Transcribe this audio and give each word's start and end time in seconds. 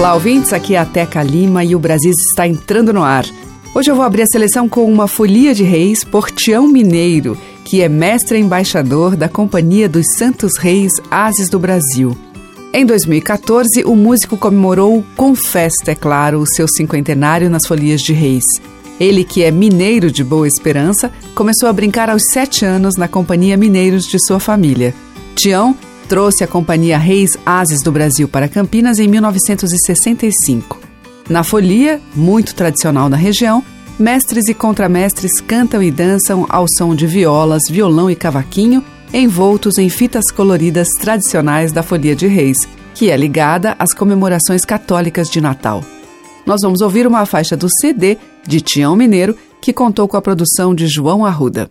Olá, 0.00 0.14
ouvintes. 0.14 0.54
Aqui 0.54 0.76
é 0.76 0.78
a 0.78 0.86
Teca 0.86 1.22
Lima 1.22 1.62
e 1.62 1.76
o 1.76 1.78
Brasil 1.78 2.10
está 2.10 2.48
entrando 2.48 2.90
no 2.90 3.02
ar. 3.02 3.26
Hoje 3.74 3.90
eu 3.90 3.94
vou 3.94 4.02
abrir 4.02 4.22
a 4.22 4.26
seleção 4.32 4.66
com 4.66 4.90
uma 4.90 5.06
folia 5.06 5.52
de 5.52 5.62
reis 5.62 6.02
por 6.02 6.30
Tião 6.30 6.66
Mineiro, 6.66 7.36
que 7.66 7.82
é 7.82 7.88
mestre 7.88 8.38
embaixador 8.38 9.14
da 9.14 9.28
Companhia 9.28 9.90
dos 9.90 10.06
Santos 10.16 10.56
Reis 10.56 10.94
Ases 11.10 11.50
do 11.50 11.58
Brasil. 11.58 12.16
Em 12.72 12.86
2014, 12.86 13.84
o 13.84 13.94
músico 13.94 14.38
comemorou 14.38 15.04
com 15.18 15.34
festa, 15.34 15.90
é 15.90 15.94
claro, 15.94 16.40
o 16.40 16.46
seu 16.46 16.66
cinquentenário 16.66 17.50
nas 17.50 17.66
Folias 17.66 18.00
de 18.00 18.14
Reis. 18.14 18.44
Ele, 18.98 19.22
que 19.22 19.42
é 19.42 19.50
mineiro 19.50 20.10
de 20.10 20.24
Boa 20.24 20.48
Esperança, 20.48 21.12
começou 21.34 21.68
a 21.68 21.74
brincar 21.74 22.08
aos 22.08 22.22
sete 22.32 22.64
anos 22.64 22.96
na 22.96 23.06
Companhia 23.06 23.54
Mineiros 23.54 24.06
de 24.06 24.16
sua 24.26 24.40
família. 24.40 24.94
Tião 25.36 25.76
trouxe 26.10 26.42
a 26.42 26.48
Companhia 26.48 26.98
Reis 26.98 27.38
Ases 27.46 27.84
do 27.84 27.92
Brasil 27.92 28.26
para 28.26 28.48
Campinas 28.48 28.98
em 28.98 29.06
1965. 29.06 30.76
Na 31.28 31.44
folia, 31.44 32.00
muito 32.16 32.52
tradicional 32.52 33.08
na 33.08 33.16
região, 33.16 33.62
mestres 33.96 34.48
e 34.48 34.54
contramestres 34.54 35.40
cantam 35.40 35.80
e 35.80 35.88
dançam 35.88 36.46
ao 36.48 36.66
som 36.76 36.96
de 36.96 37.06
violas, 37.06 37.62
violão 37.70 38.10
e 38.10 38.16
cavaquinho, 38.16 38.84
envoltos 39.14 39.78
em 39.78 39.88
fitas 39.88 40.32
coloridas 40.32 40.88
tradicionais 41.00 41.70
da 41.70 41.80
Folia 41.80 42.16
de 42.16 42.26
Reis, 42.26 42.58
que 42.92 43.08
é 43.08 43.16
ligada 43.16 43.76
às 43.78 43.94
comemorações 43.94 44.64
católicas 44.64 45.30
de 45.30 45.40
Natal. 45.40 45.84
Nós 46.44 46.58
vamos 46.60 46.80
ouvir 46.80 47.06
uma 47.06 47.24
faixa 47.24 47.56
do 47.56 47.68
CD 47.80 48.18
de 48.44 48.60
Tião 48.60 48.96
Mineiro, 48.96 49.36
que 49.62 49.72
contou 49.72 50.08
com 50.08 50.16
a 50.16 50.22
produção 50.22 50.74
de 50.74 50.88
João 50.88 51.24
Arruda. 51.24 51.70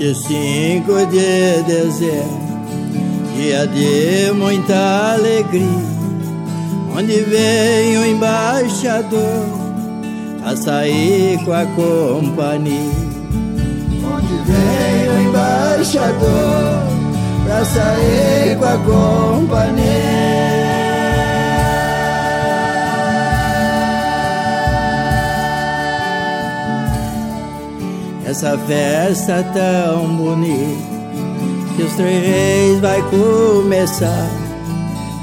Vinte 0.00 0.12
e 0.12 0.14
cinco 0.14 1.04
de 1.10 1.62
dezembro, 1.64 2.40
dia 3.36 3.66
de 3.66 4.32
muita 4.32 5.12
alegria, 5.12 5.68
onde 6.96 7.20
vem 7.20 7.98
o 7.98 8.06
embaixador 8.06 9.44
a 10.42 10.56
sair 10.56 11.38
com 11.44 11.52
a 11.52 11.66
companhia. 11.66 12.80
Onde 14.02 14.36
vem 14.46 15.06
o 15.10 15.20
embaixador 15.28 16.82
pra 17.44 17.62
sair 17.62 18.56
com 18.58 18.64
a 18.64 18.78
companhia. 18.78 20.69
Essa 28.30 28.56
festa 28.58 29.44
tão 29.52 30.06
bonita 30.14 30.84
que 31.74 31.82
os 31.82 31.92
três 31.94 32.24
reis 32.24 32.78
vai 32.80 33.02
começar 33.10 34.30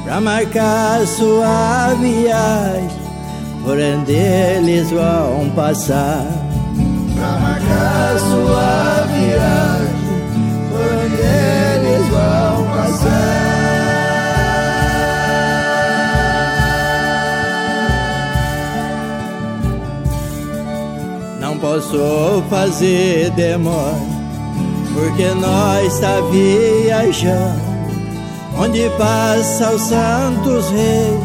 pra 0.03 0.19
marcar 0.19 1.07
sua 1.07 1.93
viagem 2.01 2.89
por 3.63 3.77
onde 3.77 4.11
eles 4.11 4.91
vão 4.91 5.49
passar. 5.55 6.25
Pra 7.15 7.31
marcar 7.39 8.19
sua 8.19 9.07
viagem 9.13 9.76
posso 21.67 22.43
fazer 22.49 23.29
demora, 23.31 23.99
porque 24.93 25.25
nós 25.35 25.93
está 25.93 26.21
viajando. 26.31 27.67
Onde 28.57 28.89
passa 28.97 29.71
os 29.71 29.81
santos 29.81 30.69
reis, 30.69 31.23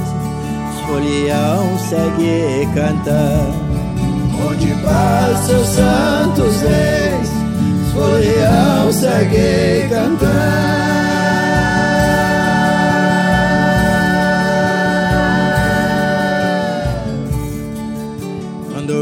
os 0.74 0.80
folião 0.86 1.78
segue 1.88 2.68
cantando. 2.74 3.54
Onde 4.50 4.74
passa 4.82 5.52
os 5.52 5.68
santos 5.68 6.60
reis, 6.60 7.30
os 7.86 7.92
folião 7.92 8.92
segue 8.92 9.88
cantando. 9.88 11.21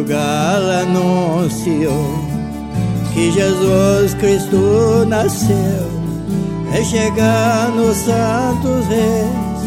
Galo 0.05 0.71
anunciou 0.83 2.25
que 3.12 3.33
Jesus 3.33 4.15
Cristo 4.15 5.05
nasceu, 5.09 5.91
é 6.72 6.83
chegando 6.84 7.91
os 7.91 7.97
santos 7.97 8.87
reis, 8.87 9.61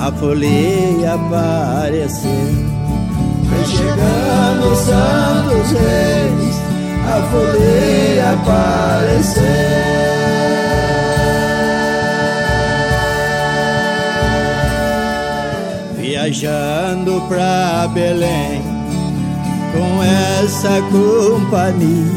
a 0.00 0.10
folia 0.12 1.14
apareceu. 1.14 2.30
Vem 3.50 3.66
chegando 3.66 4.72
os 4.72 4.78
santos 4.78 5.72
reis, 5.72 6.56
a 7.06 7.22
folia 7.30 8.32
apareceu. 8.32 9.44
Viajando 15.98 17.22
pra 17.28 17.88
Belém, 17.92 18.69
com 19.80 20.02
essa 20.02 20.82
companhia, 20.92 22.12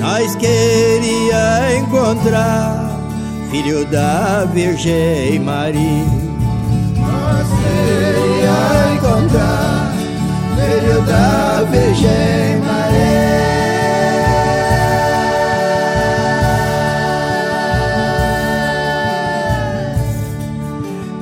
nós 0.00 0.34
queria 0.34 1.78
encontrar 1.78 3.00
filho 3.52 3.84
da 3.86 4.44
Virgem 4.52 5.38
Maria. 5.38 6.04
Nós 6.96 7.46
queria 7.62 8.94
encontrar 8.94 9.94
filho 10.56 11.02
da 11.02 11.62
Virgem 11.70 12.58
Maria. 12.66 13.36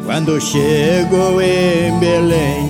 Quando 0.07 0.41
chegou 0.41 1.43
em 1.43 1.99
Belém, 1.99 2.64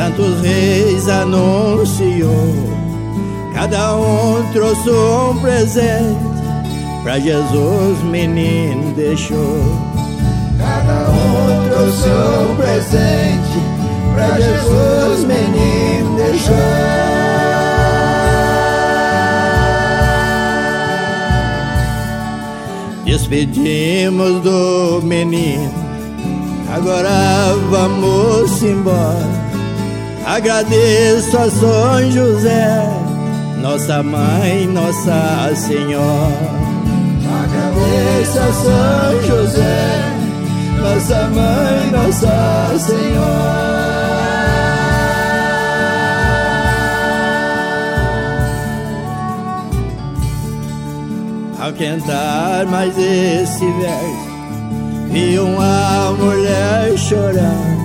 Santos 0.00 0.40
Reis 0.40 1.06
anunciou, 1.10 2.54
cada 3.52 3.96
um 3.98 4.50
trouxe 4.50 4.88
um 4.88 5.38
presente 5.42 6.16
pra 7.02 7.18
Jesus 7.18 8.02
menino 8.04 8.94
deixou. 8.94 9.60
Cada 10.56 11.10
um 11.10 11.68
trouxe 11.68 12.08
um 12.08 12.56
presente 12.56 13.60
pra 14.14 14.40
Jesus 14.40 15.24
menino 15.26 16.16
deixou. 16.16 16.56
Despedimos 23.04 24.40
do 24.40 25.02
menino, 25.02 25.70
agora 26.74 27.54
vamos 27.68 28.62
embora. 28.62 29.39
Agradeço 30.24 31.36
a 31.36 31.50
São 31.50 32.10
José, 32.10 32.86
nossa 33.60 34.02
mãe, 34.02 34.66
Nossa 34.66 35.50
Senhora. 35.56 36.60
Agradeço 37.42 38.38
a 38.38 38.52
São 38.52 39.22
José, 39.26 40.02
Nossa 40.78 41.26
Mãe, 41.28 41.90
Nossa 41.90 42.78
Senhora. 42.78 43.70
Ao 51.60 51.72
cantar 51.72 52.66
mais 52.66 52.96
esse 52.96 53.64
verso, 53.64 54.30
vi 55.10 55.38
uma 55.38 56.12
mulher 56.12 56.96
chorar. 56.96 57.79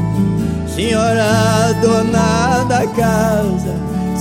Senhora 0.75 1.71
dona 1.81 2.65
da 2.67 2.85
casa, 2.87 3.73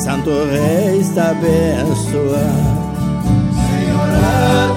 Santo 0.04 0.30
Rei 0.30 1.00
está 1.00 1.30
abençoado. 1.30 2.84
Senhora 3.56 4.73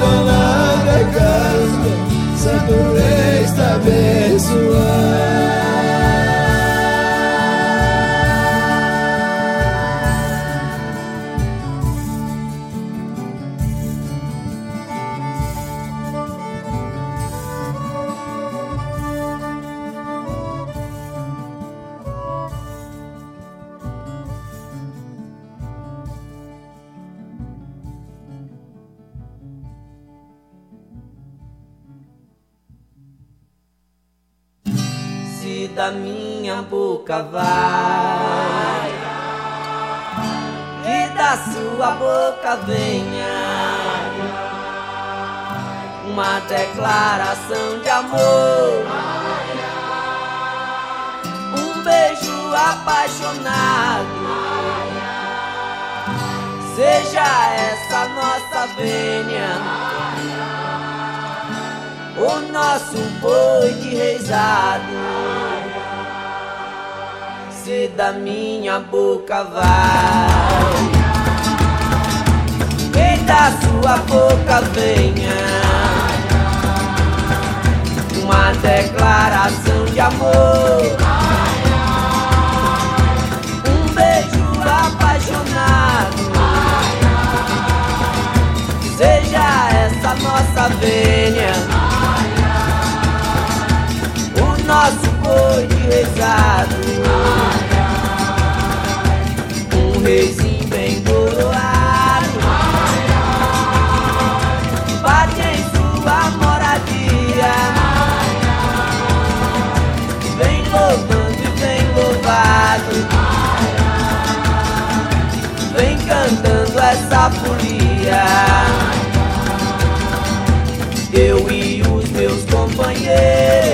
companheiros 123.18 123.67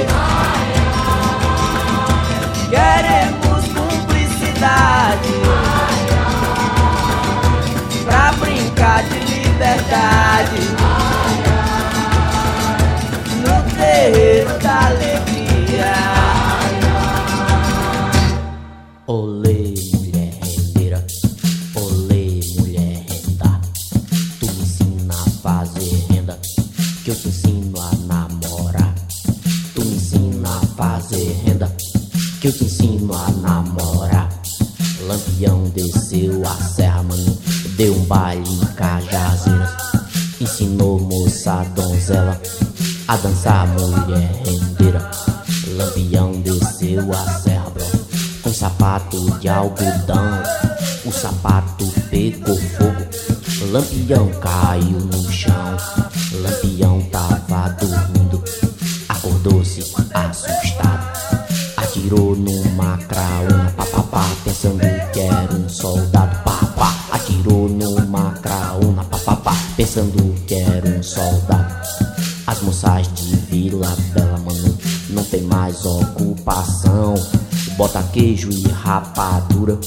a 43.14 43.18
dançar 43.18 43.68
mulher 43.68 44.32
rendeira. 44.44 45.12
Lampião 45.78 46.32
desceu 46.42 47.14
a 47.14 47.40
serra, 47.40 47.72
com 48.42 48.52
sapato 48.52 49.40
de 49.40 49.48
algodão. 49.48 50.42
O 51.06 51.12
sapato 51.12 51.86
pegou 52.10 52.58
fogo, 52.58 53.06
Lampião 53.72 54.32
caiu 54.42 55.00
no 55.00 55.32
chão. 55.32 55.78
Queijo 78.14 78.50
e 78.52 78.68
rapadura 78.70 79.78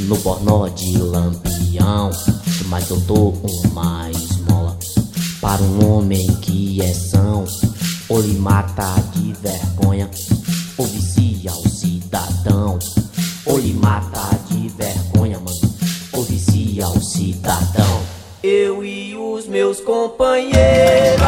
no 0.00 0.16
bornó 0.16 0.66
de 0.68 0.98
lampião. 0.98 2.10
Mas 2.66 2.90
eu 2.90 2.98
dou 3.00 3.32
uma 3.44 4.10
esmola 4.10 4.76
para 5.40 5.62
um 5.62 5.92
homem 5.92 6.26
que 6.42 6.82
é 6.82 6.92
são. 6.92 7.44
Ou 8.08 8.20
lhe 8.20 8.34
mata 8.34 8.94
de 9.14 9.32
vergonha, 9.34 10.10
ou 10.76 10.86
vicia 10.86 11.52
o 11.52 11.68
cidadão. 11.68 12.78
Ou 13.46 13.58
lhe 13.58 13.72
mata 13.74 14.28
de 14.50 14.68
vergonha, 14.70 15.38
mano, 15.38 15.74
ou 16.12 16.24
vicia 16.24 16.88
o 16.88 17.00
cidadão. 17.00 18.00
Eu 18.42 18.84
e 18.84 19.14
os 19.14 19.46
meus 19.46 19.80
companheiros, 19.80 21.20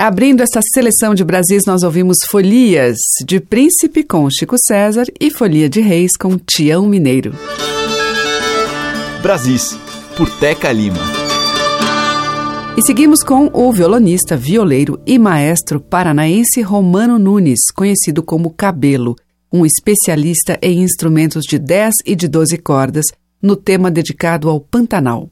Abrindo 0.00 0.40
essa 0.40 0.60
seleção 0.72 1.14
de 1.14 1.22
Brasis, 1.22 1.64
nós 1.66 1.82
ouvimos 1.82 2.16
Folias 2.30 2.96
de 3.22 3.38
Príncipe 3.38 4.02
com 4.02 4.30
Chico 4.30 4.56
César 4.56 5.04
e 5.20 5.30
Folia 5.30 5.68
de 5.68 5.82
Reis 5.82 6.12
com 6.18 6.38
Tião 6.38 6.86
Mineiro. 6.86 7.34
Brasis, 9.20 9.78
por 10.16 10.26
Teca 10.38 10.72
Lima. 10.72 10.96
E 12.78 12.82
seguimos 12.82 13.22
com 13.22 13.50
o 13.52 13.70
violonista, 13.74 14.38
violeiro 14.38 14.98
e 15.06 15.18
maestro 15.18 15.78
paranaense 15.78 16.62
Romano 16.62 17.18
Nunes, 17.18 17.70
conhecido 17.70 18.22
como 18.22 18.54
Cabelo, 18.54 19.14
um 19.52 19.66
especialista 19.66 20.58
em 20.62 20.80
instrumentos 20.80 21.42
de 21.44 21.58
10 21.58 21.96
e 22.06 22.16
de 22.16 22.26
12 22.26 22.56
cordas, 22.56 23.04
no 23.42 23.54
tema 23.54 23.90
dedicado 23.90 24.48
ao 24.48 24.60
Pantanal. 24.60 25.28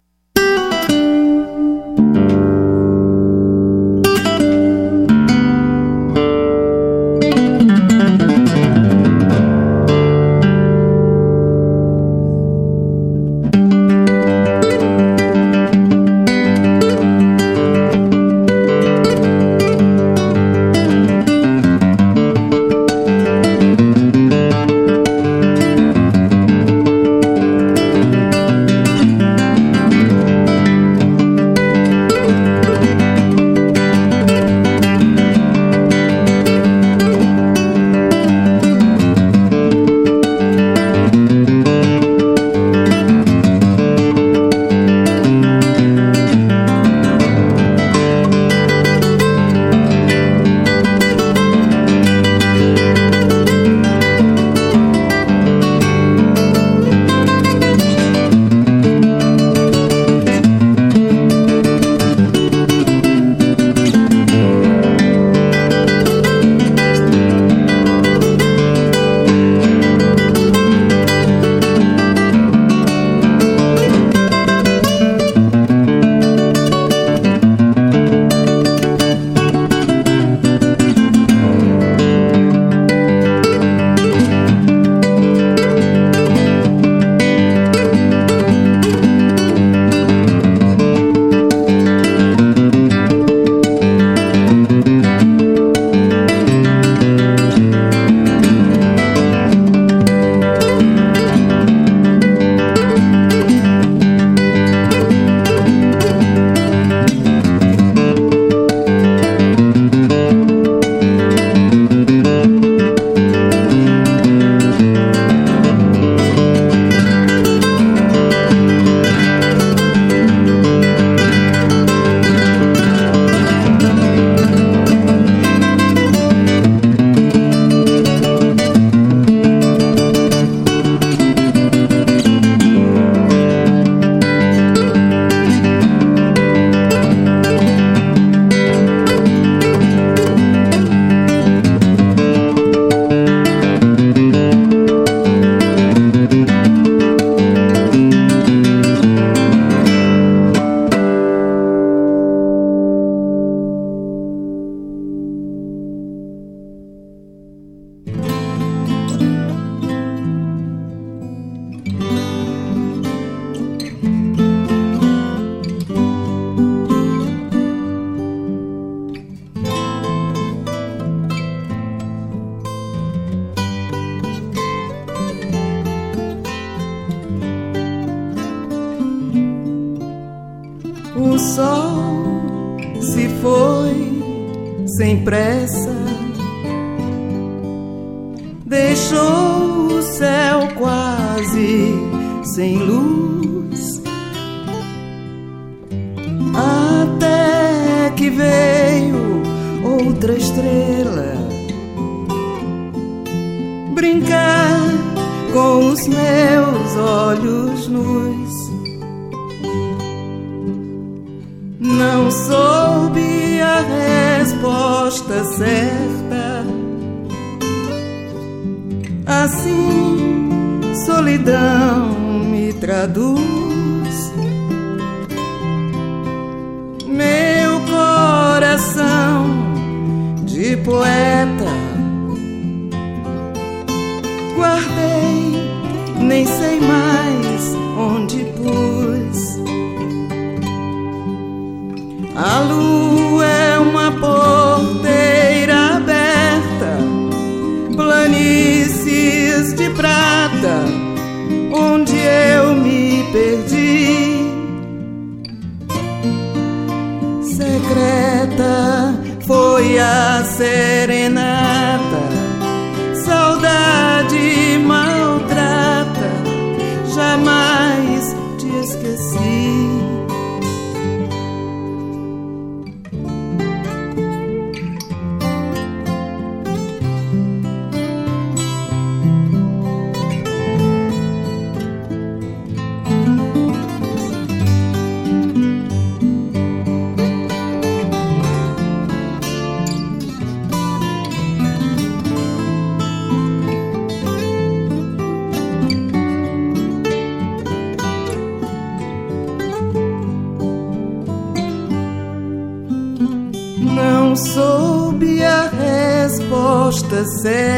say 307.24 307.77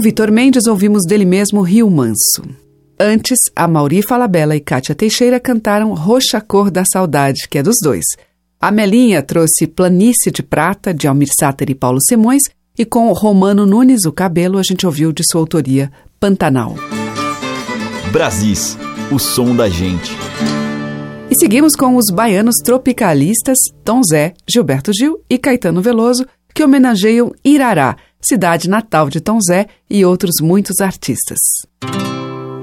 Com 0.00 0.04
Vitor 0.04 0.32
Mendes 0.32 0.66
ouvimos 0.66 1.04
dele 1.06 1.26
mesmo 1.26 1.60
Rio 1.60 1.90
Manso. 1.90 2.42
Antes, 2.98 3.36
a 3.54 3.68
Mauri 3.68 4.00
Falabella 4.00 4.56
e 4.56 4.60
Kátia 4.60 4.94
Teixeira 4.94 5.38
cantaram 5.38 5.92
Roxa 5.92 6.40
Cor 6.40 6.70
da 6.70 6.84
Saudade, 6.90 7.46
que 7.50 7.58
é 7.58 7.62
dos 7.62 7.76
dois. 7.82 8.06
A 8.58 8.70
Melinha 8.70 9.22
trouxe 9.22 9.66
Planície 9.66 10.32
de 10.32 10.42
Prata, 10.42 10.94
de 10.94 11.06
Almir 11.06 11.28
Sater 11.38 11.68
e 11.68 11.74
Paulo 11.74 11.98
Simões, 12.00 12.40
e 12.78 12.86
com 12.86 13.12
Romano 13.12 13.66
Nunes, 13.66 14.06
o 14.06 14.10
Cabelo, 14.10 14.56
a 14.56 14.62
gente 14.62 14.86
ouviu 14.86 15.12
de 15.12 15.22
sua 15.30 15.42
autoria 15.42 15.92
Pantanal. 16.18 16.76
Brasis, 18.10 18.78
o 19.12 19.18
som 19.18 19.54
da 19.54 19.68
gente. 19.68 20.12
E 21.30 21.34
seguimos 21.34 21.76
com 21.76 21.96
os 21.96 22.06
baianos 22.10 22.54
tropicalistas 22.64 23.58
Tom 23.84 24.00
Zé, 24.02 24.32
Gilberto 24.50 24.92
Gil 24.98 25.20
e 25.28 25.36
Caetano 25.36 25.82
Veloso, 25.82 26.24
que 26.54 26.64
homenageiam 26.64 27.32
Irará, 27.44 27.98
cidade 28.20 28.68
natal 28.68 29.08
de 29.08 29.20
Tom 29.20 29.38
Zé 29.40 29.66
e 29.88 30.04
outros 30.04 30.36
muitos 30.42 30.80
artistas. 30.80 31.38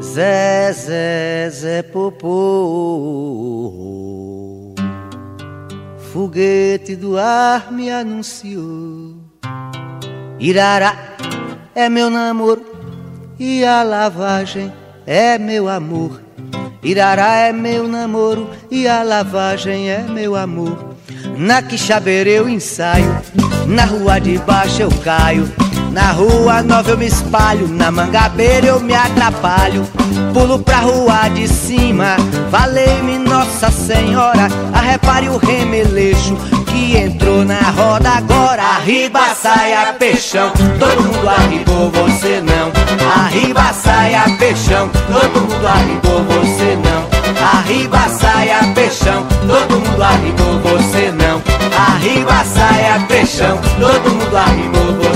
Zé, 0.02 0.72
Zé, 0.74 1.50
Zé 1.50 1.84
Popô 1.84 2.34
Foguete 6.12 6.96
do 6.96 7.17
ar 7.17 7.72
me 7.72 7.89
anunciou 7.91 9.15
Irará 10.39 11.15
é 11.74 11.89
meu 11.89 12.10
namoro 12.10 12.63
e 13.39 13.63
a 13.63 13.84
lavagem 13.84 14.72
é 15.06 15.38
meu 15.38 15.67
amor. 15.70 16.22
Irará 16.84 17.38
é 17.38 17.52
meu 17.52 17.88
namoro 17.88 18.50
e 18.70 18.88
a 18.88 19.04
lavagem 19.04 19.89
é 19.89 20.02
meu 20.02 20.36
amor. 20.36 20.97
Na 21.38 21.62
Quixabeira 21.62 22.32
eu 22.32 22.50
ensaio, 22.50 23.21
na 23.67 23.86
rua 23.86 24.17
de 24.17 24.39
baixo 24.39 24.82
eu 24.82 24.89
caio. 25.04 25.47
Na 25.98 26.12
rua 26.12 26.62
nova 26.62 26.92
eu 26.92 26.98
me 26.98 27.08
espalho, 27.08 27.68
na 27.68 27.90
mangabeira 27.90 28.68
eu 28.68 28.80
me 28.80 28.94
atrapalho. 28.94 29.84
Pulo 30.32 30.60
pra 30.60 30.82
rua 30.82 31.28
de 31.30 31.48
cima, 31.48 32.16
valei-me 32.52 33.18
Nossa 33.18 33.72
Senhora. 33.72 34.48
Arrepare 34.72 35.28
o 35.28 35.38
remeleixo 35.38 36.36
que 36.68 36.96
entrou 36.96 37.44
na 37.44 37.72
roda 37.72 38.12
agora. 38.12 38.62
Arriba, 38.62 39.22
saia, 39.34 39.92
peixão, 39.94 40.52
todo 40.78 41.02
mundo 41.02 41.28
arribou, 41.28 41.90
você 41.90 42.42
não. 42.42 42.72
Arriba, 43.24 43.74
saia, 43.74 44.38
peixão, 44.38 44.90
todo 44.90 45.42
mundo 45.42 45.68
arribou, 45.68 46.24
você 46.26 46.78
não. 46.78 47.08
Arriba, 47.58 48.08
saia, 48.10 48.72
peixão, 48.76 49.26
todo 49.48 49.80
mundo 49.80 50.04
arribou, 50.04 50.60
você 50.60 51.12
não. 51.12 51.42
Arriba, 51.76 52.44
saia, 52.46 53.00
peixão, 53.08 53.58
todo 53.80 54.14
mundo 54.14 54.38
arribou, 54.38 54.86
você 54.86 55.02
não. 55.02 55.07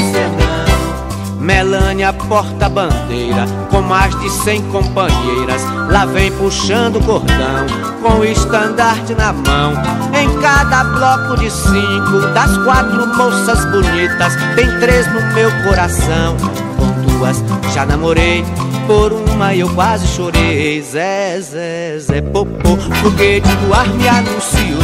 Melânia 2.01 2.13
porta-bandeira, 2.13 3.45
com 3.69 3.79
mais 3.81 4.19
de 4.19 4.29
cem 4.31 4.59
companheiras, 4.71 5.61
lá 5.87 6.03
vem 6.05 6.31
puxando 6.31 6.95
o 6.95 7.03
cordão, 7.03 7.67
com 8.01 8.19
o 8.19 8.25
estandarte 8.25 9.13
na 9.13 9.31
mão. 9.31 9.73
Em 10.19 10.41
cada 10.41 10.83
bloco 10.83 11.39
de 11.39 11.51
cinco, 11.51 12.21
das 12.33 12.57
quatro 12.63 13.05
moças 13.15 13.63
bonitas, 13.65 14.35
tem 14.55 14.67
três 14.79 15.05
no 15.13 15.21
meu 15.35 15.51
coração. 15.63 16.35
Com 16.75 17.19
duas 17.19 17.37
já 17.71 17.85
namorei, 17.85 18.43
por 18.87 19.13
uma 19.13 19.53
eu 19.53 19.69
quase 19.75 20.07
chorei. 20.07 20.81
Zé, 20.81 21.39
Zé, 21.39 21.99
Zé, 21.99 22.21
popô, 22.21 22.77
foguete 23.03 23.47
do 23.47 23.73
ar 23.75 23.87
me 23.89 24.07
anunciou. 24.07 24.81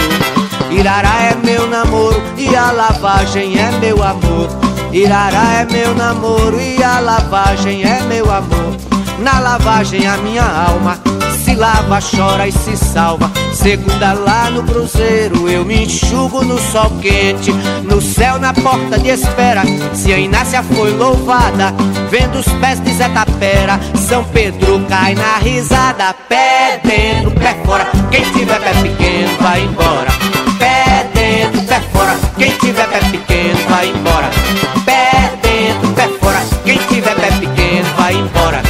Irará 0.70 1.16
é 1.24 1.36
meu 1.44 1.66
namoro 1.68 2.22
e 2.38 2.56
a 2.56 2.72
lavagem 2.72 3.58
é 3.58 3.72
meu 3.80 4.04
amor. 4.04 4.67
Irará 4.98 5.60
é 5.60 5.66
meu 5.72 5.94
namoro 5.94 6.60
e 6.60 6.82
a 6.82 7.00
lavagem 7.00 7.84
é 7.84 8.02
meu 8.02 8.32
amor. 8.32 8.76
Na 9.20 9.38
lavagem 9.40 10.08
a 10.08 10.18
minha 10.18 10.44
alma 10.44 11.00
se 11.44 11.54
lava, 11.54 12.00
chora 12.02 12.48
e 12.48 12.52
se 12.52 12.76
salva. 12.76 13.32
Segunda 13.54 14.14
lá 14.14 14.50
no 14.50 14.64
cruzeiro 14.64 15.48
eu 15.48 15.64
me 15.64 15.84
enxugo 15.84 16.44
no 16.44 16.58
sol 16.58 16.90
quente. 17.00 17.52
No 17.84 18.02
céu 18.02 18.40
na 18.40 18.56
porta 18.56 18.98
de 18.98 19.10
espera, 19.10 19.62
se 19.94 20.12
a 20.12 20.18
Inácia 20.18 20.64
foi 20.64 20.92
louvada, 20.94 21.76
vendo 22.10 22.40
os 22.40 22.48
pés 22.54 22.80
de 22.80 22.92
Zé 22.94 23.08
Tapera, 23.10 23.80
São 24.10 24.24
Pedro 24.24 24.84
cai 24.90 25.14
na 25.14 25.38
risada. 25.38 26.16
Pé 26.28 26.82
dentro, 26.84 27.30
pé 27.40 27.56
fora, 27.64 27.88
quem 28.10 28.24
tiver 28.32 28.60
pé 28.60 28.74
pequeno 28.82 29.38
vai 29.42 29.62
embora. 29.62 30.10
Pé 30.58 31.08
dentro, 31.14 31.62
pé 31.68 31.82
fora, 31.94 32.18
quem 32.36 32.50
tiver 32.58 32.88
pé 32.88 33.00
pequeno 33.12 33.60
vai 33.70 33.90
embora. 33.90 34.77
Vai 38.08 38.15
embora. 38.15 38.62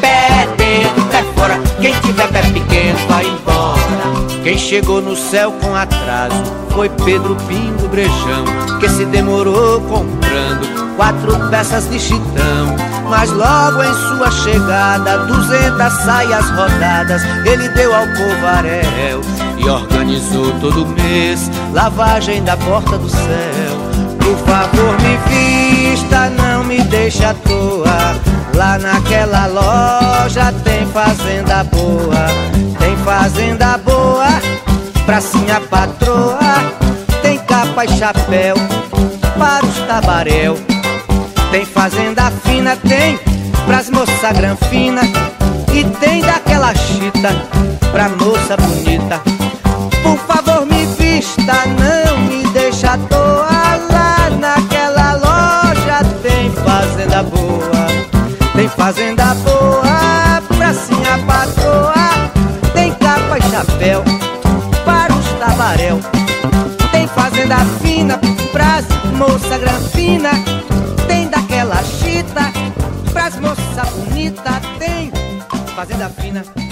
Pé 0.00 0.46
dentro, 0.56 1.04
pé 1.06 1.24
fora, 1.34 1.60
quem 1.80 1.92
tiver 2.00 2.28
pé 2.28 2.42
pequeno 2.42 2.98
vai 3.08 3.26
embora. 3.26 3.80
Quem 4.44 4.56
chegou 4.56 5.02
no 5.02 5.16
céu 5.16 5.50
com 5.52 5.74
atraso 5.74 6.36
foi 6.70 6.88
Pedro 7.04 7.34
Pinto 7.48 7.88
Brejão, 7.88 8.44
que 8.78 8.88
se 8.88 9.04
demorou 9.06 9.80
comprando 9.80 10.94
quatro 10.96 11.36
peças 11.50 11.90
de 11.90 11.98
chitão. 11.98 12.76
Mas 13.08 13.30
logo 13.30 13.82
em 13.82 13.94
sua 13.94 14.30
chegada, 14.30 15.18
duzentas 15.26 15.92
saias 16.04 16.48
rodadas, 16.50 17.22
ele 17.44 17.68
deu 17.70 17.92
ao 17.94 18.06
povaréu 18.06 19.20
e 19.58 19.68
organizou 19.68 20.52
todo 20.60 20.86
mês 20.86 21.50
lavagem 21.72 22.44
da 22.44 22.56
porta 22.56 22.96
do 22.96 23.08
céu. 23.08 23.74
Por 24.20 24.36
favor, 24.46 24.96
me 25.02 25.16
vista, 25.28 26.30
não 26.30 26.62
me 26.64 26.80
deixe 26.82 27.24
à 27.24 27.34
toa. 27.34 28.33
Lá 28.54 28.78
naquela 28.78 29.46
loja 29.46 30.52
tem 30.62 30.86
fazenda 30.86 31.64
boa, 31.64 32.26
tem 32.78 32.96
fazenda 32.98 33.76
boa, 33.78 34.28
pracinha 35.04 35.60
patroa, 35.60 36.38
tem 37.20 37.36
capa 37.38 37.84
e 37.84 37.88
chapéu 37.98 38.54
para 39.36 39.66
os 39.66 39.78
tabaréu. 39.86 40.56
Tem 41.50 41.64
fazenda 41.64 42.30
fina, 42.44 42.76
tem 42.76 43.18
pras 43.66 43.90
moça 43.90 44.32
granfina 44.32 45.02
e 45.72 45.84
tem 45.98 46.20
daquela 46.20 46.74
chita 46.74 47.30
pra 47.90 48.08
moça 48.08 48.56
bonita. 48.56 49.20
Por 50.02 50.18
favor, 50.18 50.64
me 50.66 50.86
vista, 50.96 51.54
fazenda 75.84 76.08
fina 76.08 76.63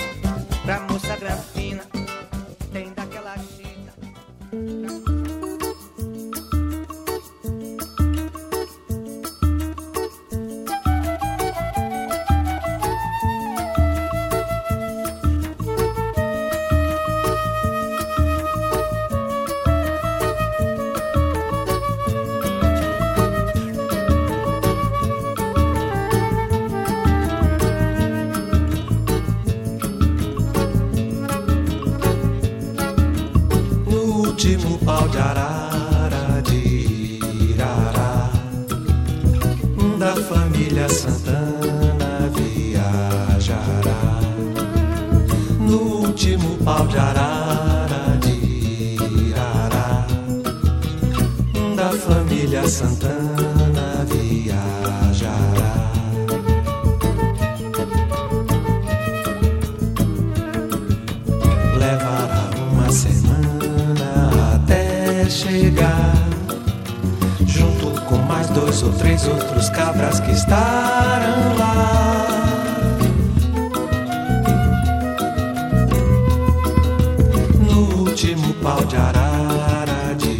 último 78.22 78.54
pau 78.62 78.85
de 78.85 78.96
arara 78.96 80.14
de 80.16 80.30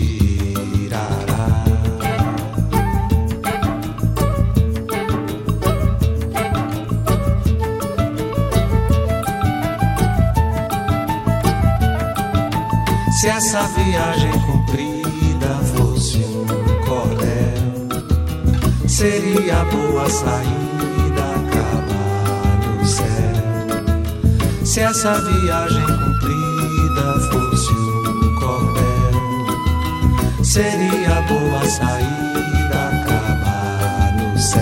Irará. 0.85 1.65
Se 13.11 13.29
essa 13.29 13.63
viagem 13.63 14.31
comprida 14.47 15.49
fosse 15.75 16.19
um 16.19 16.47
cordel, 16.87 17.89
seria 18.87 19.65
boa 19.65 20.09
saída 20.09 21.25
acabar 21.35 22.79
no 22.79 22.87
céu. 22.87 24.65
Se 24.65 24.81
essa 24.81 25.21
viagem 25.21 26.02
seria 30.53 31.23
boa 31.23 31.65
saída 31.65 32.91
acabar 32.93 34.15
no 34.19 34.39
céu. 34.39 34.61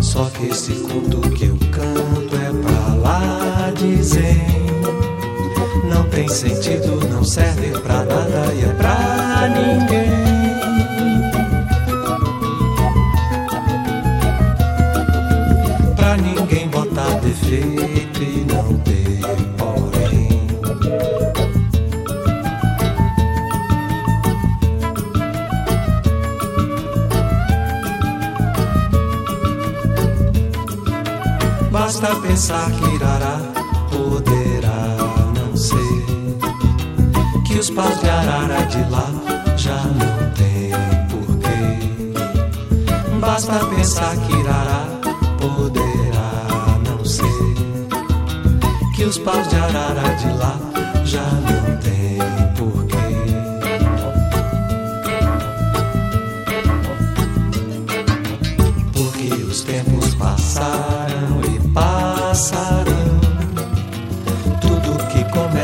Só 0.00 0.24
que 0.30 0.46
esse 0.46 0.72
conto 0.72 1.20
que 1.32 1.44
eu 1.44 1.58
canto 1.70 2.34
é 2.34 2.50
pra 2.62 2.94
lá 2.94 3.72
dizer 3.76 4.40
Não 5.84 6.04
tem 6.08 6.28
sentido, 6.28 7.06
não 7.10 7.22
serve 7.22 7.68
pra 7.80 8.02
nada 8.04 8.54
e 8.54 8.64
é 8.64 8.72
pra 8.72 9.48
ninguém 9.48 10.29
pensar 32.40 32.70
que 32.70 32.94
Irará 32.94 33.38
poderá 33.90 34.96
não 35.36 35.54
ser. 35.54 36.06
Que 37.44 37.58
os 37.58 37.68
paus 37.68 38.00
de 38.00 38.08
arara 38.08 38.64
de 38.64 38.90
lá 38.90 39.10
já 39.58 39.76
não 39.76 40.30
tem 40.30 40.70
porquê 41.10 42.14
Basta 43.20 43.58
pensar 43.66 44.16
que 44.16 44.32
Irará 44.38 44.86
poderá 45.38 46.78
não 46.88 47.04
ser. 47.04 47.26
Que 48.96 49.04
os 49.04 49.18
paus 49.18 49.46
de 49.46 49.56
arara 49.56 50.14
de 50.14 50.32
lá 50.38 50.56
já 51.04 51.20
não 51.20 51.59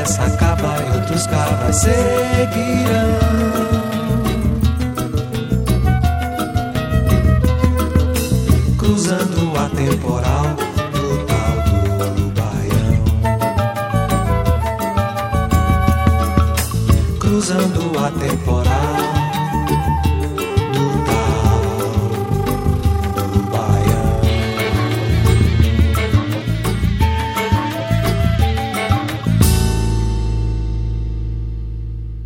começa 0.07 0.25
acaba 0.25 0.77
e 0.85 0.97
outros 0.99 1.27
cabas 1.27 1.77
seguirão. 1.77 3.26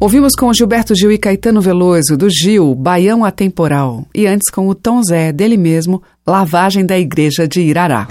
Ouvimos 0.02 0.34
com 0.34 0.50
Gilberto 0.50 0.94
Gil 0.94 1.12
e 1.12 1.18
Caetano 1.18 1.60
Veloso, 1.60 2.16
do 2.16 2.26
Gil, 2.30 2.74
Baião 2.74 3.22
Atemporal. 3.22 4.06
E 4.14 4.26
antes 4.26 4.50
com 4.50 4.66
o 4.66 4.74
Tom 4.74 5.02
Zé, 5.02 5.30
dele 5.30 5.58
mesmo, 5.58 6.02
Lavagem 6.26 6.86
da 6.86 6.98
Igreja 6.98 7.46
de 7.46 7.60
Irará. 7.60 8.08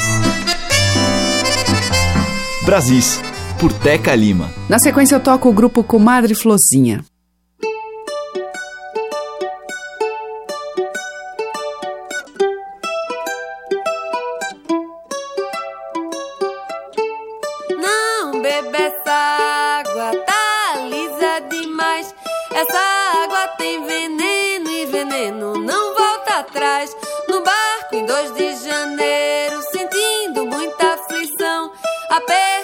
Brasis, 2.64 3.20
por 3.60 3.74
Teca 3.74 4.14
Lima. 4.14 4.52
Na 4.70 4.78
sequência 4.78 5.16
eu 5.16 5.20
toco 5.20 5.50
o 5.50 5.54
grupo 5.54 5.84
Comadre 5.84 6.36
Flozinha. 6.36 7.04
papel. 32.30 32.59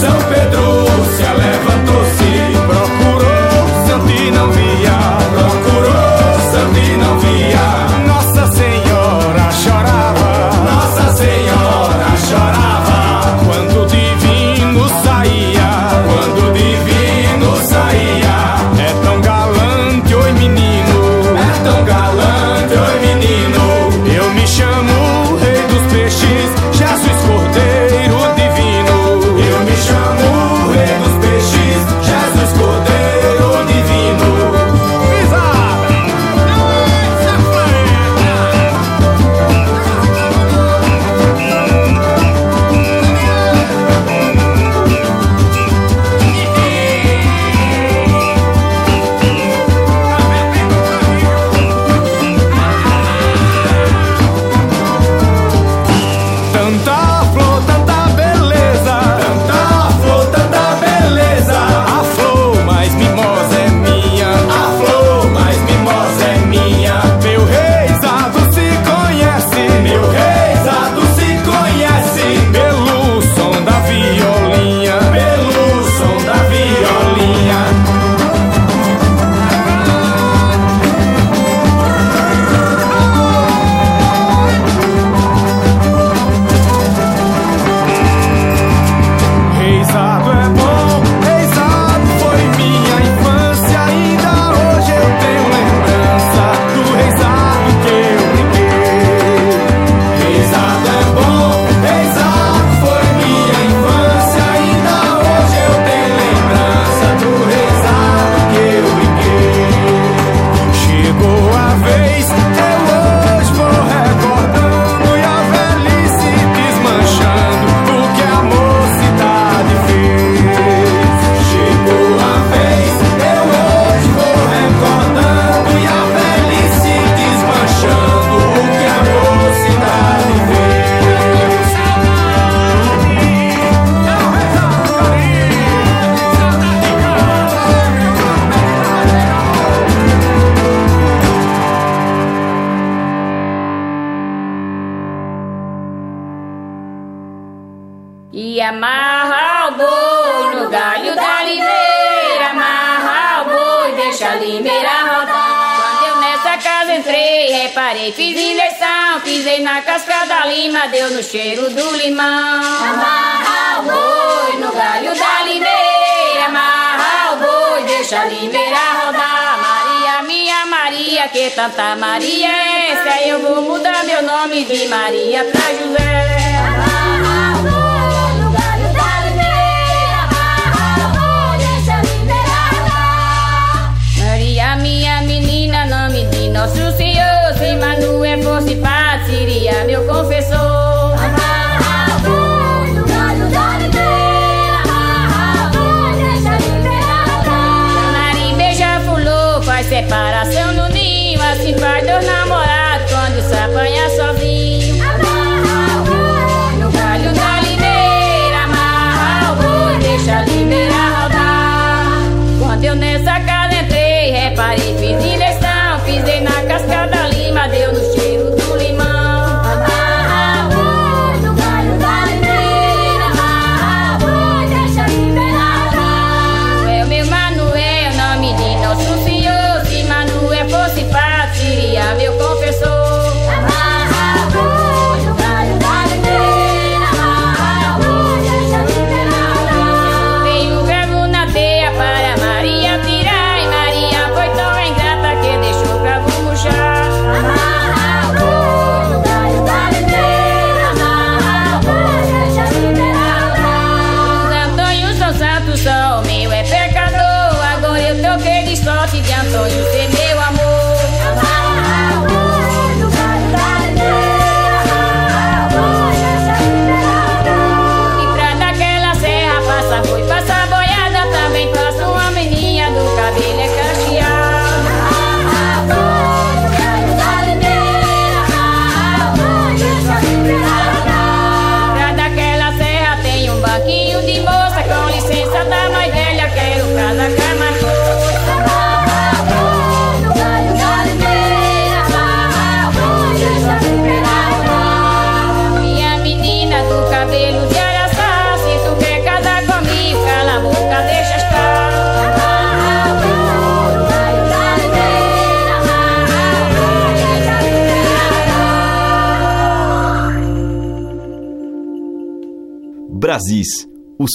São 0.00 0.18
Pedro 0.30 0.79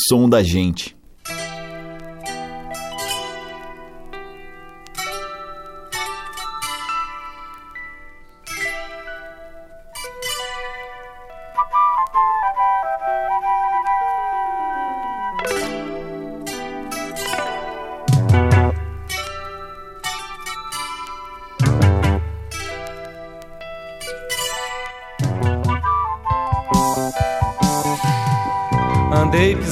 som 0.08 0.30
da 0.30 0.44
gente. 0.44 0.96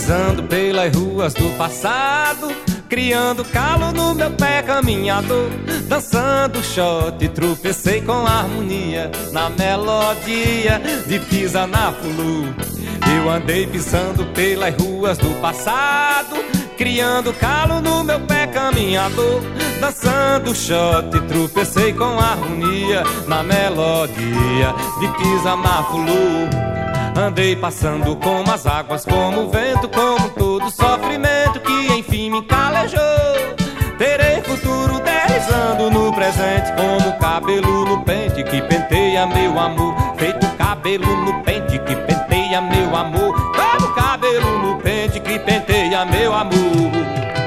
Andei 0.04 0.16
pisando 0.18 0.44
pelas 0.44 0.96
ruas 0.96 1.34
do 1.34 1.58
passado, 1.58 2.54
criando 2.90 3.46
calo 3.46 3.94
no 3.94 4.14
meu 4.14 4.32
pé 4.32 4.62
caminhador, 4.62 5.50
dançando 5.88 6.62
shot, 6.62 7.26
tropecei 7.30 8.02
com 8.02 8.28
harmonia 8.28 9.10
na 9.32 9.50
melodia 9.50 10.82
de 11.08 11.20
pisa 11.20 11.66
na 11.66 11.94
fulu. 11.94 12.54
Eu 13.16 13.30
andei 13.30 13.66
pisando 13.66 14.26
pelas 14.34 14.76
ruas 14.76 15.18
do 15.18 15.30
passado, 15.40 16.36
criando 16.78 17.32
calo 17.36 17.80
no 17.80 18.04
meu 18.04 18.20
pé 18.20 18.46
caminhador, 18.48 19.42
dançando 19.80 20.54
shot, 20.54 21.18
tropecei 21.30 21.94
com 21.94 22.20
harmonia 22.20 23.04
na 23.26 23.42
melodia 23.42 24.76
de 25.00 25.08
pisa 25.18 25.56
na 25.56 25.84
fulu. 25.84 26.63
Andei 27.16 27.56
passando 27.56 28.16
como 28.16 28.52
as 28.52 28.66
águas, 28.66 29.06
como 29.06 29.44
o 29.44 29.50
vento, 29.50 29.88
como 29.88 30.30
todo 30.30 30.70
sofrimento 30.72 31.60
que 31.60 31.94
enfim 31.94 32.32
me 32.32 32.42
calejou. 32.44 33.00
Terei 33.98 34.42
futuro 34.42 35.00
deslizando 35.00 35.92
no 35.92 36.12
presente, 36.12 36.74
como 36.74 37.18
cabelo 37.20 37.86
no 37.86 38.04
pente 38.04 38.44
que 38.44 38.62
penteia 38.64 39.28
meu 39.28 39.60
amor. 39.60 39.96
Feito 40.18 40.48
cabelo 40.58 41.06
no 41.18 41.44
pente 41.44 41.78
que 41.80 41.96
penteia 41.96 42.60
meu 42.62 42.96
amor. 42.96 43.36
Como 43.54 43.94
cabelo 43.94 44.60
no 44.60 44.78
pente 44.82 45.20
que 45.20 45.38
penteia 45.38 46.06
meu 46.06 46.34
amor. 46.34 47.43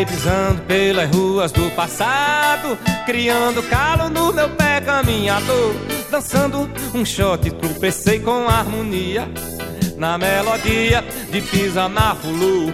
Andei 0.00 0.16
pisando 0.16 0.62
pelas 0.62 1.14
ruas 1.14 1.52
do 1.52 1.70
passado, 1.72 2.78
criando 3.04 3.62
calo 3.64 4.08
no 4.08 4.32
meu 4.32 4.48
pé 4.48 4.80
caminhador, 4.80 5.74
dançando 6.10 6.70
um 6.94 7.04
shot, 7.04 7.50
tropecei 7.50 8.18
com 8.18 8.48
harmonia 8.48 9.28
na 9.98 10.16
melodia 10.16 11.04
de 11.30 11.42
pisa 11.42 11.86
na 11.86 12.14
fulu. 12.14 12.72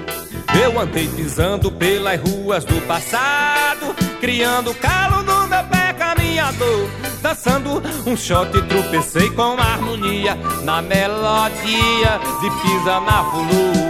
Eu 0.63 0.79
andei 0.79 1.09
pisando 1.09 1.73
pelas 1.73 2.21
ruas 2.21 2.65
do 2.65 2.81
passado, 2.87 3.93
criando 4.21 4.73
calo 4.75 5.25
no 5.25 5.49
meu 5.49 5.65
pé 5.65 5.93
caminhador, 5.95 6.89
dançando 7.21 7.83
um 8.07 8.17
shot, 8.17 8.53
tropecei 8.69 9.31
com 9.31 9.59
harmonia 9.59 10.37
na 10.63 10.81
melodia 10.81 12.21
de 12.41 12.51
pisa 12.63 13.01
na 13.01 13.25
fulu. 13.25 13.86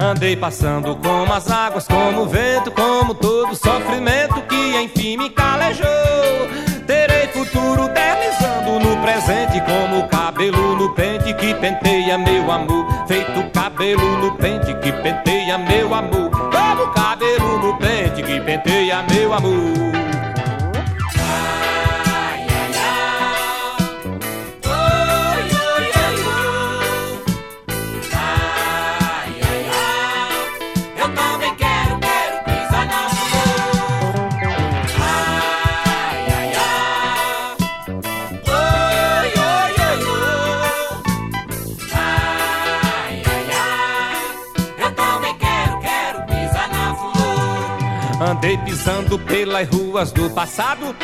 Andei 0.00 0.36
passando 0.36 0.94
como 0.94 1.32
as 1.32 1.50
águas, 1.50 1.88
como 1.88 2.22
o 2.22 2.26
vento, 2.28 2.70
como 2.70 3.14
todo 3.14 3.56
sofrimento 3.56 4.40
que 4.42 4.76
enfim 4.80 5.16
me 5.16 5.28
calejou. 5.28 5.88
Terei 6.86 7.26
futuro 7.28 7.88
deslizando 7.88 8.78
no 8.78 8.96
presente, 9.02 9.60
como 9.62 10.06
cabelo 10.08 10.76
no 10.76 10.94
pente 10.94 11.34
que 11.34 11.52
penteia 11.54 12.16
meu 12.16 12.48
amor. 12.48 12.86
Feito 13.08 13.50
cabelo 13.52 14.18
no 14.18 14.36
pente 14.36 14.72
que 14.74 14.92
penteia 14.92 15.58
meu 15.58 15.92
amor. 15.92 16.30
Como 16.30 16.92
cabelo 16.92 17.58
no 17.58 17.76
pente 17.76 18.22
que 18.22 18.40
penteia 18.40 19.02
meu 19.02 19.34
amor. 19.34 20.17
Andei 48.38 48.56
pisando 48.58 49.18
pelas 49.18 49.68
ruas 49.68 50.12
do 50.12 50.30
passado, 50.30 50.94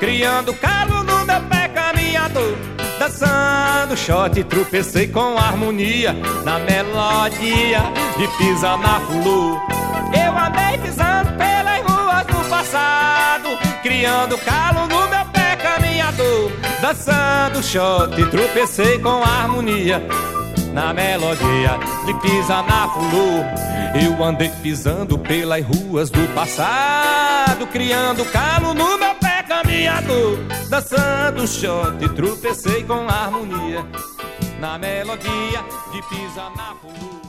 criando 0.00 0.54
calo 0.54 1.02
no 1.02 1.22
meu 1.26 1.40
pé 1.42 1.68
caminhador. 1.68 2.56
Dançando 2.98 3.94
shot, 3.94 4.42
tropecei 4.44 5.06
com 5.06 5.36
harmonia 5.36 6.14
na 6.42 6.58
melodia 6.60 7.82
de 8.16 8.26
pisa 8.38 8.74
na 8.78 9.00
flu. 9.00 9.60
Eu 10.16 10.32
andei 10.34 10.78
pisando 10.78 11.30
pelas 11.36 11.82
ruas 11.82 12.26
do 12.26 12.48
passado, 12.48 13.50
criando 13.82 14.38
calo 14.38 14.86
no 14.86 15.08
meu 15.10 15.26
pé 15.26 15.56
caminhador. 15.56 16.52
Dançando 16.80 17.62
shot, 17.62 18.16
tropecei 18.30 18.98
com 18.98 19.22
harmonia 19.22 20.02
na 20.72 20.92
melodia 20.92 21.78
de 22.06 22.14
pisa 22.20 22.62
na 22.62 22.88
fulu. 22.88 23.44
Eu 24.04 24.24
andei 24.24 24.50
pisando 24.62 25.18
pelas 25.18 25.64
ruas 25.64 26.10
do 26.10 26.26
passado, 26.34 27.66
criando 27.66 28.24
calo 28.26 28.74
no 28.74 28.98
meu 28.98 29.14
pé 29.16 29.42
caminhador, 29.46 30.38
dançando 30.68 31.46
shot, 31.46 32.08
tropecei 32.14 32.82
com 32.84 33.06
harmonia 33.08 33.86
na 34.60 34.78
melodia 34.78 35.62
de 35.92 36.02
pisa 36.08 36.50
na 36.56 36.74
fulu. 36.80 37.20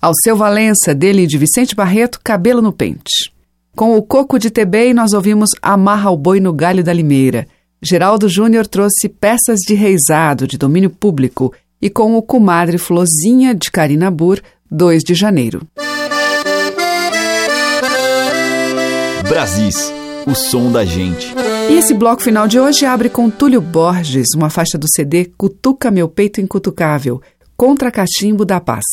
Ao 0.00 0.12
seu 0.22 0.36
Valença, 0.36 0.94
dele 0.94 1.26
de 1.26 1.38
Vicente 1.38 1.74
Barreto, 1.74 2.20
Cabelo 2.22 2.60
no 2.60 2.72
Pente. 2.72 3.32
Com 3.74 3.96
o 3.96 4.02
Coco 4.02 4.38
de 4.38 4.50
Tebei, 4.50 4.94
nós 4.94 5.12
ouvimos 5.12 5.50
Amarra 5.60 6.10
o 6.10 6.16
Boi 6.16 6.40
no 6.40 6.52
Galho 6.52 6.82
da 6.82 6.92
Limeira. 6.92 7.46
Geraldo 7.82 8.28
Júnior 8.28 8.66
trouxe 8.66 9.08
peças 9.08 9.60
de 9.60 9.74
reizado 9.74 10.46
de 10.46 10.56
domínio 10.56 10.90
público 10.90 11.52
e 11.86 11.90
com 11.90 12.16
o 12.16 12.22
Comadre 12.22 12.78
Flozinha 12.78 13.54
de 13.54 13.70
Karina 13.70 14.10
Burr, 14.10 14.40
2 14.68 15.04
de 15.04 15.14
janeiro. 15.14 15.62
Brasis, 19.28 19.92
o 20.26 20.34
som 20.34 20.72
da 20.72 20.84
gente. 20.84 21.32
E 21.70 21.74
esse 21.74 21.94
bloco 21.94 22.22
final 22.22 22.48
de 22.48 22.58
hoje 22.58 22.84
abre 22.84 23.08
com 23.08 23.30
Túlio 23.30 23.60
Borges, 23.60 24.34
uma 24.34 24.50
faixa 24.50 24.76
do 24.76 24.86
CD 24.96 25.26
Cutuca 25.38 25.88
Meu 25.88 26.08
Peito 26.08 26.40
Incutucável, 26.40 27.22
contra 27.56 27.92
Cachimbo 27.92 28.44
da 28.44 28.60
Paz. 28.60 28.84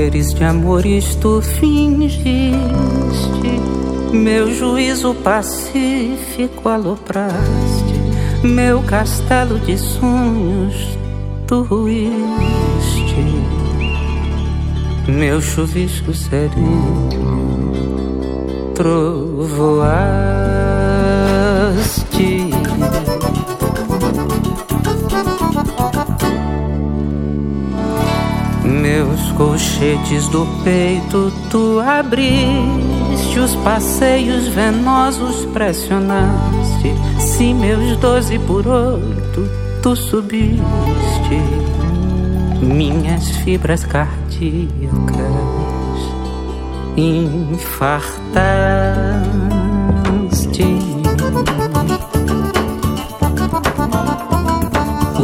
Morreres 0.00 0.32
de 0.32 0.44
amores 0.44 1.14
tu 1.16 1.42
fingiste. 1.42 2.48
Meu 4.12 4.50
juízo 4.54 5.14
pacífico 5.14 6.70
alopraste. 6.70 8.00
Meu 8.42 8.82
castelo 8.82 9.58
de 9.58 9.76
sonhos 9.76 10.98
tu 11.46 11.62
ruíste. 11.64 12.14
Meu 15.06 15.42
chuvisco 15.42 16.14
sereno, 16.14 17.10
trovoaste. 18.74 19.50
Colchetes 29.40 30.28
do 30.28 30.46
peito 30.62 31.32
tu 31.48 31.80
abriste, 31.80 33.38
os 33.38 33.56
passeios 33.56 34.48
venosos 34.48 35.46
pressionaste. 35.46 36.94
Se 37.18 37.54
meus 37.54 37.96
doze 37.96 38.38
por 38.40 38.68
oito 38.68 39.48
tu 39.82 39.96
subiste, 39.96 40.60
minhas 42.60 43.30
fibras 43.36 43.82
cardíacas 43.86 44.60
infartaste. 46.98 48.20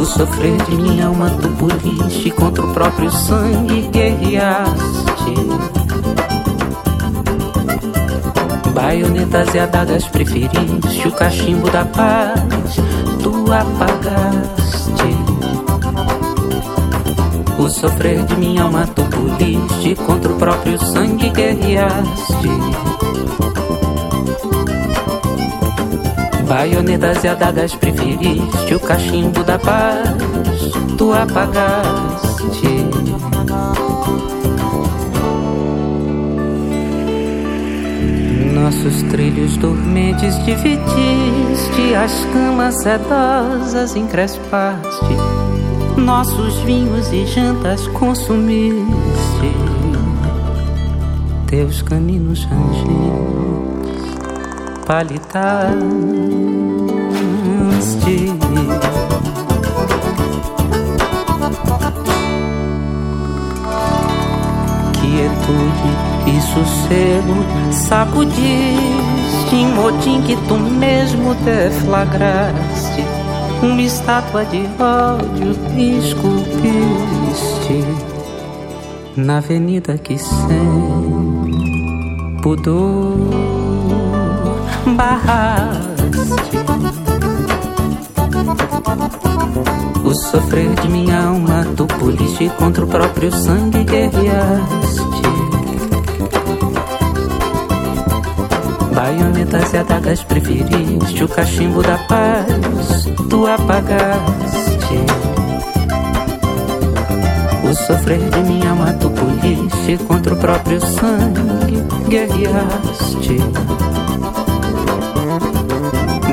Sofrer 0.07 0.57
de 0.63 0.75
minha 0.75 1.07
alma 1.07 1.29
tu 1.29 1.49
poliste 1.49 2.31
Contra 2.31 2.65
o 2.65 2.73
próprio 2.73 3.11
sangue 3.11 3.81
guerreaste 3.91 5.33
Baionetas 8.73 9.53
e 9.53 9.59
adagas 9.59 10.07
preferiste 10.07 11.07
O 11.07 11.11
cachimbo 11.11 11.69
da 11.69 11.85
paz 11.85 12.77
tu 13.21 13.51
apagaste. 13.51 14.77
O 17.59 17.69
sofrer 17.69 18.23
de 18.23 18.35
minha 18.35 18.63
alma 18.63 18.87
tu 18.87 19.03
poliste 19.03 19.95
Contra 20.05 20.31
o 20.31 20.35
próprio 20.37 20.79
sangue 20.79 21.29
guerreaste 21.29 22.49
Baionetas 26.47 27.23
e 27.23 27.27
adagas 27.27 27.75
preferiste 27.75 28.73
O 28.73 28.79
cachimbo 28.79 29.43
da 29.43 29.59
paz 29.59 30.07
Tu 30.97 31.13
apagaste. 31.13 32.87
Nossos 38.53 39.03
trilhos 39.03 39.57
dormentes 39.57 40.35
dividiste 40.45 41.95
As 41.95 42.25
camas 42.33 42.81
sedosas 42.81 43.95
encrespaste. 43.95 45.15
Nossos 45.97 46.55
vinhos 46.59 47.11
e 47.11 47.25
jantas 47.25 47.87
consumiste. 47.89 49.51
Teus 51.47 51.81
caninos 51.81 52.43
rangentes 52.45 53.46
palitaste. 54.87 55.77
Quietude 64.93 65.91
e 66.27 66.41
sossego 66.41 67.35
sacudiste 67.71 69.07
Em 69.53 69.67
motim 69.73 70.21
que 70.21 70.35
tu 70.47 70.57
mesmo 70.57 71.35
deflagraste. 71.35 73.03
Uma 73.61 73.81
estátua 73.81 74.45
de 74.45 74.67
ódio 74.79 75.55
esculpiste. 75.99 77.83
Na 79.17 79.37
avenida 79.39 79.97
que 79.97 80.17
sem 80.17 80.37
pudor 82.41 83.46
barraste 84.95 86.17
O 90.03 90.13
sofrer 90.13 90.73
de 90.75 90.87
minha 90.87 91.27
alma 91.27 91.65
tu 91.75 91.85
poliste 91.85 92.49
Contra 92.57 92.85
o 92.85 92.87
próprio 92.87 93.31
sangue 93.31 93.83
guerreaste 93.83 95.27
Baionetas 98.95 99.73
e 99.73 99.77
adagas 99.77 100.23
preferiste 100.23 101.23
O 101.23 101.27
cachimbo 101.27 101.81
da 101.83 101.97
paz 102.07 103.07
tu 103.29 103.45
apagaste. 103.45 104.97
O 107.69 107.73
sofrer 107.73 108.19
de 108.29 108.39
minha 108.43 108.69
alma 108.69 108.93
tu 108.93 109.09
poliste 109.09 109.97
Contra 110.07 110.33
o 110.33 110.37
próprio 110.37 110.79
sangue 110.79 111.83
guerreaste 112.07 113.37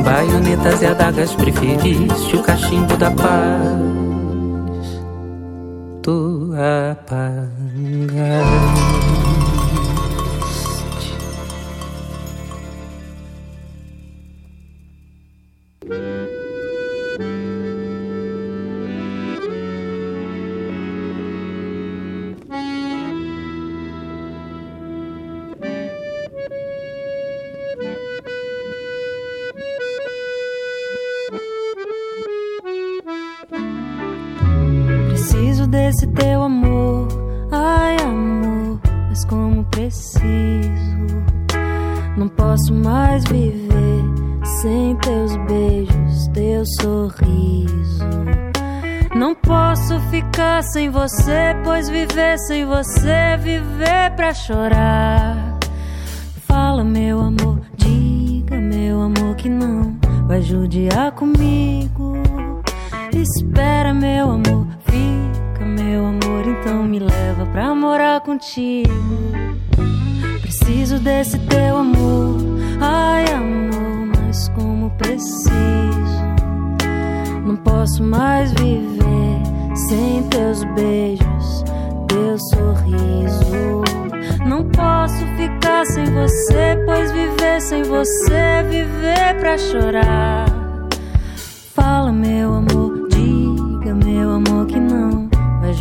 Baionetas 0.04 0.82
e 0.82 0.86
adagas 0.86 1.34
preferiste 1.34 2.36
o 2.36 2.42
cachimbo 2.42 2.96
da 2.96 3.10
paz. 3.10 3.80
Tu 6.02 6.52
apagaste. 6.52 7.44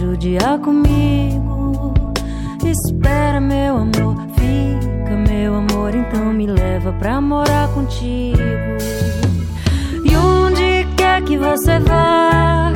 Judiar 0.03 0.59
comigo. 0.59 1.93
Espera, 2.65 3.39
meu 3.39 3.77
amor, 3.77 4.15
fica, 4.35 5.15
meu 5.29 5.55
amor, 5.55 5.95
então 5.95 6.33
me 6.33 6.45
leva 6.45 6.91
pra 6.93 7.21
morar 7.21 7.69
contigo. 7.69 8.37
E 10.03 10.15
onde 10.15 10.85
quer 10.97 11.23
que 11.23 11.37
você 11.37 11.79
vá? 11.79 12.71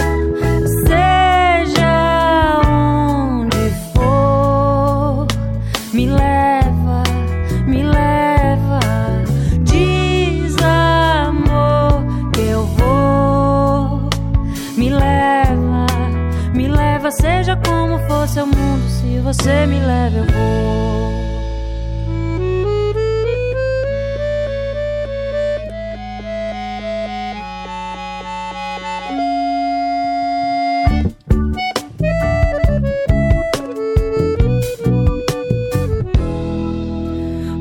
seu 18.38 18.46
mundo. 18.46 18.88
Se 18.88 19.20
você 19.20 19.66
me 19.66 19.80
leva, 19.80 20.18
eu 20.20 20.26
vou. 20.26 21.08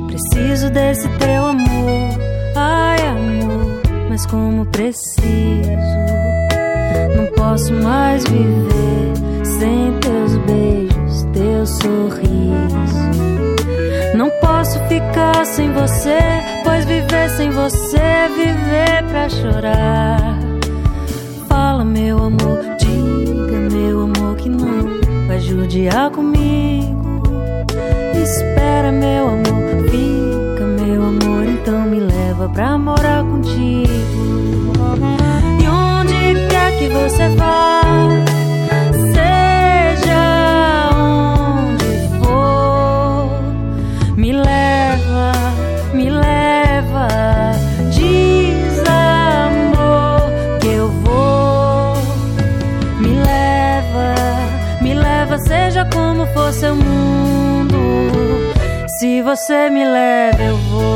Preciso 0.08 0.70
desse 0.70 1.08
teu 1.18 1.46
amor, 1.46 2.18
ai 2.54 3.00
amor, 3.06 3.80
mas 4.10 4.26
como 4.26 4.66
preciso, 4.66 5.24
não 7.16 7.26
posso 7.34 7.72
mais 7.72 8.24
viver 8.24 8.75
sorriso. 11.66 12.36
Não 14.14 14.30
posso 14.40 14.78
ficar 14.88 15.44
sem 15.44 15.72
você, 15.72 16.18
pois 16.64 16.84
viver 16.84 17.28
sem 17.30 17.50
você 17.50 17.98
é 17.98 18.28
viver 18.28 19.04
pra 19.10 19.28
chorar. 19.28 20.38
Fala, 21.48 21.84
meu 21.84 22.18
amor, 22.18 22.60
diga, 22.78 23.58
meu 23.70 24.02
amor, 24.02 24.36
que 24.36 24.48
não 24.48 25.00
vai 25.26 25.40
judiar 25.40 26.10
comigo. 26.10 27.22
Espera, 28.14 28.90
meu 28.90 29.28
amor, 29.28 29.90
fica, 29.90 30.64
meu 30.64 31.02
amor, 31.02 31.44
então 31.46 31.82
me 31.82 32.00
leva 32.00 32.48
pra 32.48 32.78
morar 32.78 33.22
contigo. 33.22 33.86
E 35.62 35.68
onde 35.68 36.48
quer 36.48 36.78
que 36.78 36.88
você 36.88 37.28
vá? 37.36 37.85
Você 59.26 59.68
me 59.70 59.84
leva, 59.84 60.40
eu 60.40 60.56
vou. 60.56 60.95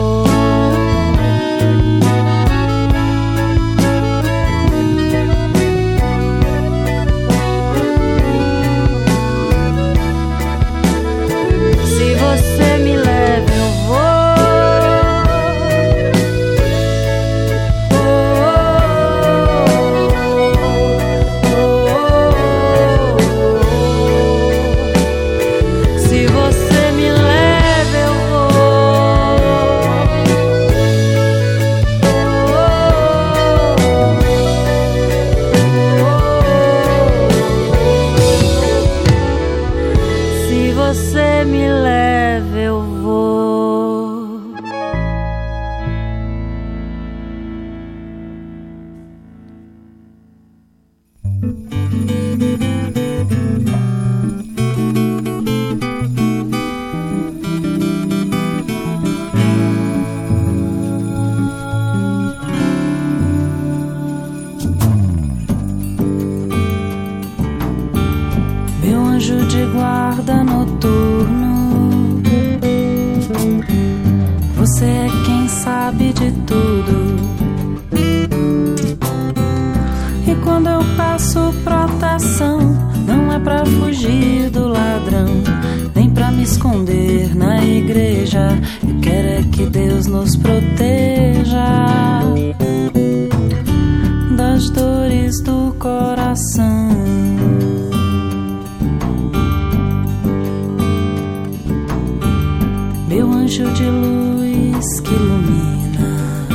Luz 104.91 105.01
que 105.01 105.15
ilumina, 105.15 106.49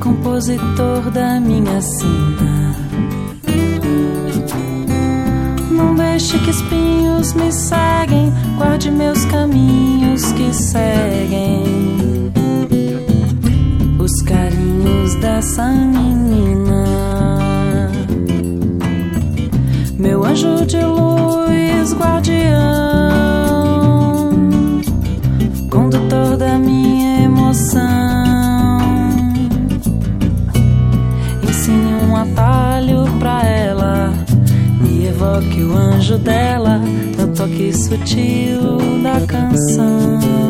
compositor 0.00 1.10
da 1.10 1.40
minha 1.40 1.80
sina. 1.80 2.76
Não 5.70 5.94
deixe 5.94 6.38
que 6.38 6.50
espinhos 6.50 7.32
me 7.32 7.50
seguem, 7.50 8.32
guarde 8.58 8.90
meus 8.90 9.24
caminhos 9.26 10.32
que 10.32 10.52
seguem 10.52 11.62
os 13.98 14.22
carinhos 14.22 15.14
dessa 15.16 15.68
menina. 15.68 16.84
Meu 19.98 20.24
anjo 20.24 20.66
de 20.66 20.80
luz, 20.84 21.94
guardião, 21.94 22.91
evoque 36.12 36.18
o 36.18 36.18
anjo 36.18 36.18
dela 36.18 36.78
no 36.78 37.28
toque 37.34 37.72
sutil 37.72 38.78
da 39.02 39.20
canção. 39.26 40.41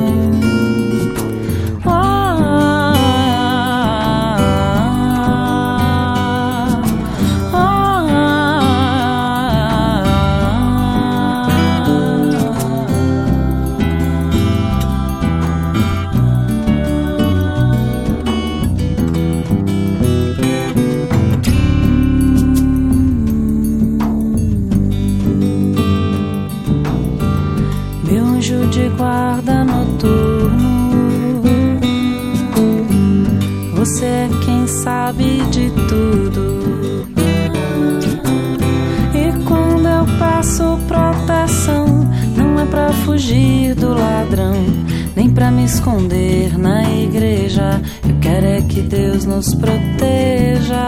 Esconder 45.82 46.56
na 46.56 46.88
igreja. 46.92 47.82
Eu 48.08 48.16
quero 48.20 48.46
é 48.46 48.62
que 48.62 48.82
Deus 48.82 49.24
nos 49.24 49.52
proteja 49.52 50.86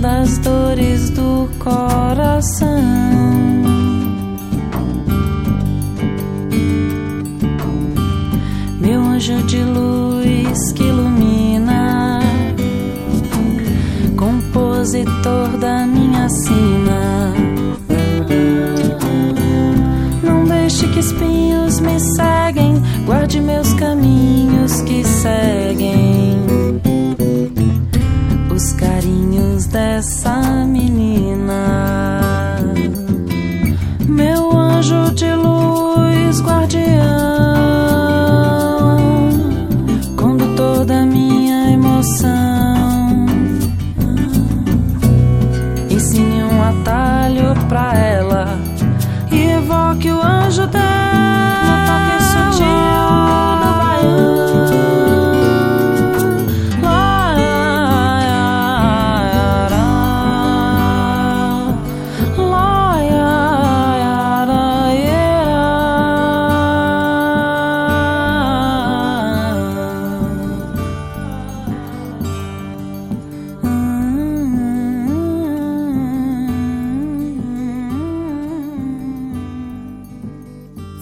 das 0.00 0.38
dores 0.38 1.10
do 1.10 1.50
coração. 1.58 2.80
Meu 8.80 9.00
anjo 9.02 9.42
de 9.42 9.62
luz 9.64 9.89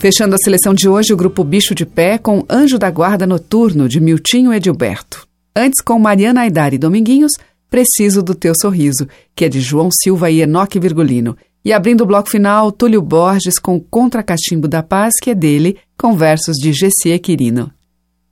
Fechando 0.08 0.36
a 0.36 0.38
seleção 0.42 0.72
de 0.72 0.88
hoje, 0.88 1.12
o 1.12 1.16
grupo 1.18 1.44
Bicho 1.44 1.74
de 1.74 1.84
Pé 1.84 2.16
com 2.16 2.42
Anjo 2.48 2.78
da 2.78 2.90
Guarda 2.90 3.26
Noturno, 3.26 3.86
de 3.86 4.00
Miltinho 4.00 4.54
Edilberto. 4.54 5.28
Antes, 5.54 5.82
com 5.82 5.98
Mariana 5.98 6.40
Aidar 6.40 6.72
e 6.72 6.78
Dominguinhos, 6.78 7.32
Preciso 7.68 8.22
do 8.22 8.34
Teu 8.34 8.54
Sorriso, 8.58 9.06
que 9.36 9.44
é 9.44 9.50
de 9.50 9.60
João 9.60 9.90
Silva 9.92 10.30
e 10.30 10.40
Enoque 10.40 10.80
Virgulino. 10.80 11.36
E 11.62 11.74
abrindo 11.74 12.00
o 12.04 12.06
bloco 12.06 12.30
final, 12.30 12.72
Túlio 12.72 13.02
Borges 13.02 13.58
com 13.58 13.78
Contra 13.78 14.22
Cachimbo 14.22 14.66
da 14.66 14.82
Paz, 14.82 15.12
que 15.22 15.28
é 15.28 15.34
dele, 15.34 15.76
com 15.98 16.16
versos 16.16 16.56
de 16.56 16.72
Gessie 16.72 17.18
Quirino. 17.18 17.70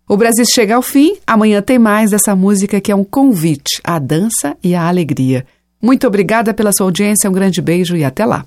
O 0.08 0.16
Brasil 0.16 0.46
chega 0.50 0.76
ao 0.76 0.82
fim, 0.82 1.18
amanhã 1.26 1.60
tem 1.60 1.78
mais 1.78 2.10
dessa 2.10 2.34
música 2.34 2.80
que 2.80 2.90
é 2.90 2.96
um 2.96 3.04
convite 3.04 3.82
à 3.84 3.98
dança 3.98 4.56
e 4.64 4.74
à 4.74 4.88
alegria. 4.88 5.44
Muito 5.82 6.06
obrigada 6.06 6.54
pela 6.54 6.72
sua 6.72 6.86
audiência, 6.86 7.28
um 7.28 7.34
grande 7.34 7.60
beijo 7.60 7.94
e 7.94 8.02
até 8.02 8.24
lá. 8.24 8.46